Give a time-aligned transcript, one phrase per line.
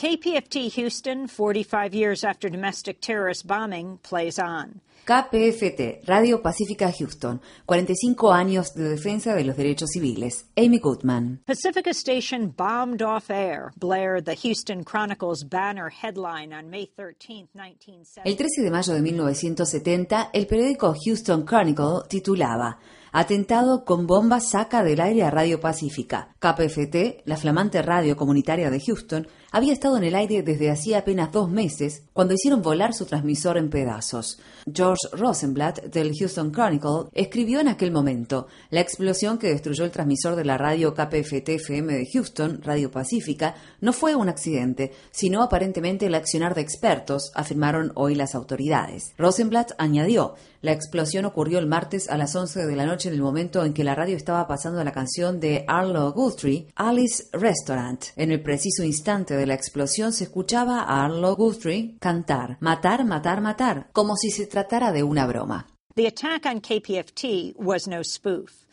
[0.00, 4.80] KPFT Houston, 45 years after domestic terrorist bombing, plays on.
[5.06, 10.46] KPFT, Radio Pacífica Houston, 45 años de defensa de los derechos civiles.
[10.56, 11.40] Amy Goodman.
[11.46, 18.22] Pacifica Station bombed off air, blared the Houston Chronicle's banner headline on May 13, 1970.
[18.26, 22.78] El 13 de mayo de 1970, el periódico Houston Chronicle titulaba
[23.12, 26.36] Atentado con bomba saca del aire a Radio Pacífica.
[26.38, 31.32] KPFT, la flamante radio comunitaria de Houston, había estado en el aire desde hacía apenas
[31.32, 34.38] dos meses cuando hicieron volar su transmisor en pedazos.
[34.70, 40.36] George Rosenblatt del Houston Chronicle escribió en aquel momento, la explosión que destruyó el transmisor
[40.36, 46.14] de la radio KPFT-FM de Houston, Radio Pacífica, no fue un accidente, sino aparentemente el
[46.14, 49.14] accionar de expertos, afirmaron hoy las autoridades.
[49.16, 53.22] Rosenblatt añadió, la explosión ocurrió el martes a las 11 de la noche en el
[53.22, 58.04] momento en que la radio estaba pasando la canción de Arlo Guthrie, Alice Restaurant.
[58.16, 63.40] En el preciso instante de la explosión se escuchaba a Arlo Guthrie cantar Matar, matar,
[63.40, 65.66] matar, como si se tratara de una broma.
[65.94, 68.66] The attack on KPFT was no spoof.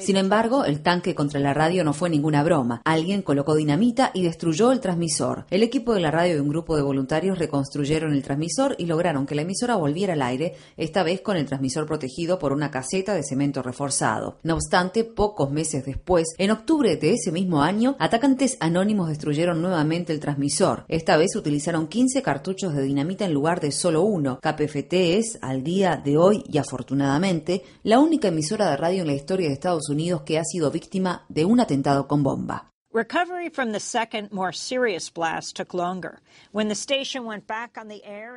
[0.00, 2.82] Sin embargo, el tanque contra la radio no fue ninguna broma.
[2.84, 5.46] Alguien colocó dinamita y destruyó el transmisor.
[5.48, 9.24] El equipo de la radio y un grupo de voluntarios reconstruyeron el transmisor y lograron
[9.24, 13.14] que la emisora volviera al aire, esta vez con el transmisor protegido por una caseta
[13.14, 14.36] de cemento reforzado.
[14.42, 20.12] No obstante, pocos meses después, en octubre de ese mismo año, atacantes anónimos destruyeron nuevamente
[20.12, 20.84] el transmisor.
[20.88, 24.38] Esta vez utilizaron 15 cartuchos de dinamita en lugar de solo uno.
[24.42, 29.12] KPFT es, al día de hoy y afortunadamente, la única emisora de radio en la
[29.12, 32.72] historia de Estados Unidos que ha sido víctima de un atentado con bomba.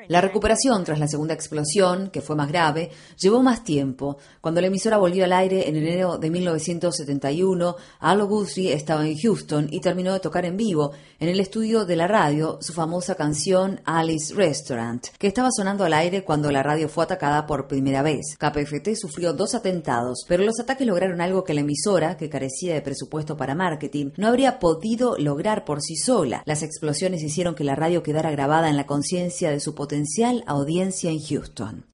[0.10, 4.18] La recuperación tras la segunda explosión, que fue más grave, llevó más tiempo.
[4.42, 9.70] Cuando la emisora volvió al aire en enero de 1971, Al Guthrie estaba en Houston
[9.72, 13.80] y terminó de tocar en vivo en el estudio de la radio su famosa canción
[13.86, 18.36] Alice Restaurant, que estaba sonando al aire cuando la radio fue atacada por primera vez.
[18.38, 22.82] KPFT sufrió dos atentados, pero los ataques lograron algo que la emisora, que carecía de
[22.82, 26.42] presupuesto para marketing, no habría podido lograr por sí sola.
[26.46, 31.12] Las explosiones hicieron que la radio quedara grabada en la conciencia de su potencial audiencia
[31.12, 31.86] en Houston.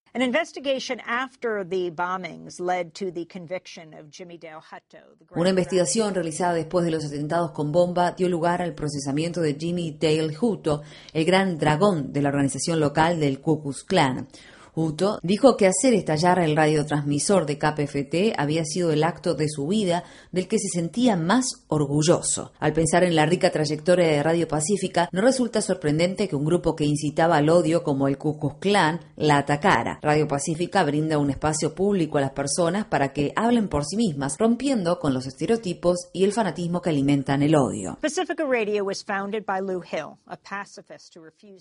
[5.36, 9.98] Una investigación realizada después de los atentados con bomba dio lugar al procesamiento de Jimmy
[10.00, 14.30] Dale Hutto, el gran dragón de la organización local del Ku Klux Klan.
[14.76, 19.68] Uto dijo que hacer estallar el radiotransmisor de KPFT había sido el acto de su
[19.68, 22.52] vida del que se sentía más orgulloso.
[22.60, 26.76] Al pensar en la rica trayectoria de Radio Pacífica, no resulta sorprendente que un grupo
[26.76, 30.00] que incitaba al odio como el Ku Klux Klan la atacara.
[30.02, 34.36] Radio Pacífica brinda un espacio público a las personas para que hablen por sí mismas,
[34.38, 37.98] rompiendo con los estereotipos y el fanatismo que alimentan el odio.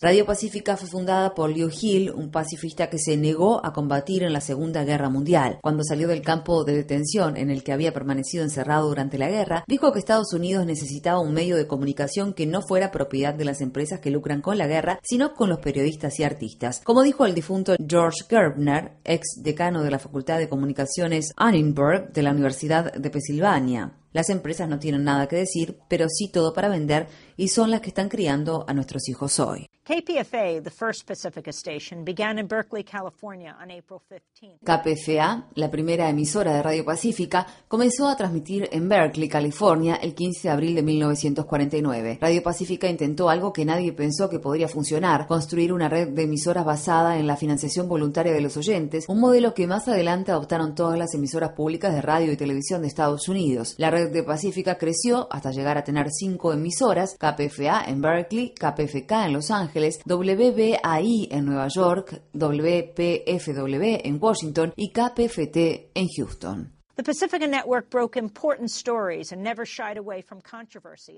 [0.01, 4.33] Radio Pacífica fue fundada por Liu Hill, un pacifista que se negó a combatir en
[4.33, 5.59] la Segunda Guerra Mundial.
[5.63, 9.65] Cuando salió del campo de detención en el que había permanecido encerrado durante la guerra,
[9.69, 13.61] dijo que Estados Unidos necesitaba un medio de comunicación que no fuera propiedad de las
[13.61, 16.81] empresas que lucran con la guerra, sino con los periodistas y artistas.
[16.85, 22.23] Como dijo el difunto George Gerbner, ex decano de la Facultad de Comunicaciones Annenberg de
[22.23, 23.93] la Universidad de Pensilvania.
[24.15, 27.81] Las empresas no tienen nada que decir, pero sí todo para vender y son las
[27.81, 29.69] que están criando a nuestros hijos hoy.
[29.85, 34.01] KPFA, the first Pacifica station, began in Berkeley, California on April
[34.33, 34.61] 15.
[34.65, 40.49] KPFA, la primera emisora de Radio Pacífica, comenzó a transmitir en Berkeley, California, el 15
[40.49, 42.19] de abril de 1949.
[42.19, 46.65] Radio Pacífica intentó algo que nadie pensó que podría funcionar, construir una red de emisoras
[46.65, 50.99] basada en la financiación voluntaria de los oyentes, un modelo que más adelante adoptaron todas
[50.99, 53.75] las emisoras públicas de radio y televisión de Estados Unidos.
[53.77, 59.13] La red de Pacífica creció hasta llegar a tener cinco emisoras, KPFA en Berkeley, KPFK
[59.27, 65.57] en Los Ángeles, WBAI en Nueva York, WPFW en Washington y KPFT
[65.95, 66.84] en Houston.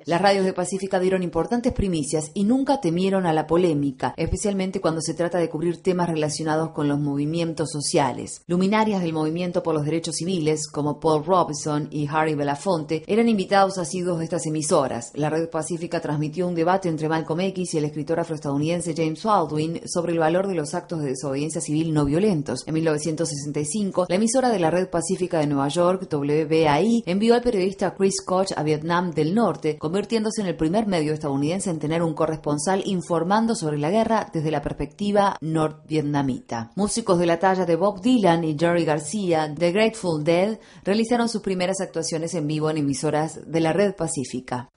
[0.07, 5.03] Las radios de Pacífica dieron importantes primicias y nunca temieron a la polémica, especialmente cuando
[5.03, 8.41] se trata de cubrir temas relacionados con los movimientos sociales.
[8.47, 13.77] Luminarias del movimiento por los derechos civiles, como Paul Robinson y Harry Belafonte, eran invitados
[13.77, 15.13] asiduos de estas emisoras.
[15.15, 19.83] La red Pacífica transmitió un debate entre Malcolm X y el escritor afroestadounidense James Baldwin
[19.87, 22.67] sobre el valor de los actos de desobediencia civil no violentos.
[22.67, 27.43] En 1965, la emisora de la red Pacífica de Nueva Nueva York, WBAI, envió al
[27.43, 32.03] periodista Chris Koch a Vietnam del Norte, convirtiéndose en el primer medio estadounidense en tener
[32.03, 36.71] un corresponsal informando sobre la guerra desde la perspectiva norvietnamita.
[36.77, 41.43] Músicos de la talla de Bob Dylan y Jerry García, The Grateful Dead, realizaron sus
[41.43, 44.69] primeras actuaciones en vivo en emisoras de la red pacífica.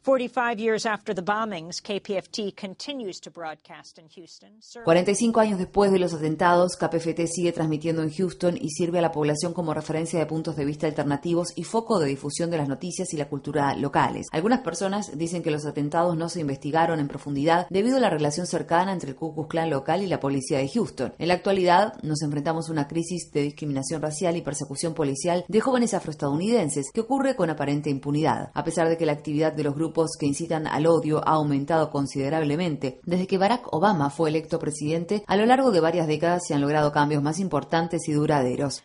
[4.84, 9.12] 45 años después de los atentados, KPFT sigue transmitiendo en Houston y sirve a la
[9.12, 13.14] población como referencia de puntos de vista alternativos y foco de difusión de las noticias
[13.14, 14.28] y la cultura locales.
[14.32, 18.48] Algunas personas dicen que los atentados no se investigaron en profundidad debido a la relación
[18.48, 21.14] cercana entre el Ku Klux Klan local y la policía de Houston.
[21.18, 25.62] En la actualidad, nos enfrentamos a una crisis de discriminación racial y persecución policial de
[25.62, 28.52] jóvenes afroestadounidenses que ocurre con aparente impunidad.
[28.54, 31.90] A pesar de que la actividad de los grupos que incitan al odio ha aumentado
[31.90, 36.54] considerablemente desde que Barack Obama fue electo presidente, a lo largo de varias décadas se
[36.54, 38.84] han logrado cambios más importantes y duraderos.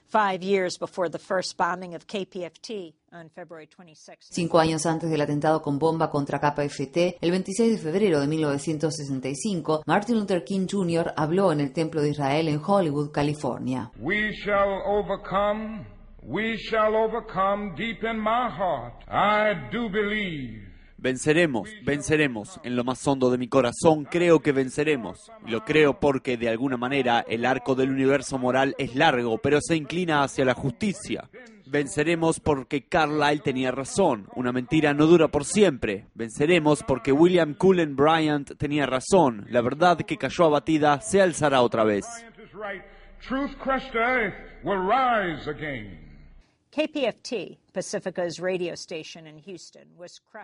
[4.21, 9.83] Cinco años antes del atentado con bomba contra KPFT, el 26 de febrero de 1965,
[9.87, 11.13] Martin Luther King Jr.
[11.17, 13.91] habló en el Templo de Israel en Hollywood, California.
[13.99, 15.87] We shall overcome,
[16.23, 19.05] we shall overcome deep in my heart.
[19.09, 20.74] I do believe
[21.05, 22.59] Venceremos, venceremos.
[22.65, 25.31] En lo más hondo de mi corazón creo que venceremos.
[25.47, 29.77] Lo creo porque, de alguna manera, el arco del universo moral es largo, pero se
[29.77, 31.29] inclina hacia la justicia.
[31.67, 34.29] Venceremos porque Carlyle tenía razón.
[34.35, 36.07] Una mentira no dura por siempre.
[36.15, 39.45] Venceremos porque William Cullen Bryant tenía razón.
[39.51, 42.07] La verdad que cayó abatida se alzará otra vez.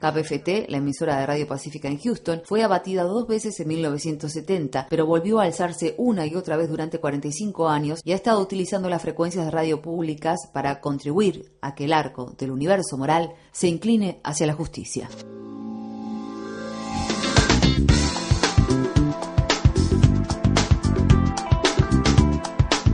[0.01, 5.07] KPFT, la emisora de Radio Pacífica en Houston, fue abatida dos veces en 1970, pero
[5.07, 9.03] volvió a alzarse una y otra vez durante 45 años y ha estado utilizando las
[9.03, 14.21] frecuencias de radio públicas para contribuir a que el arco del universo moral se incline
[14.23, 15.09] hacia la justicia.